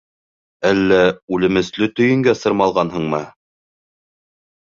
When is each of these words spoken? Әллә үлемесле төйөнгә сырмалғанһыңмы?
Әллә 0.69 1.01
үлемесле 1.35 1.89
төйөнгә 1.99 2.35
сырмалғанһыңмы? 2.39 3.23